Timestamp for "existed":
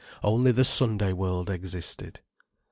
1.51-2.21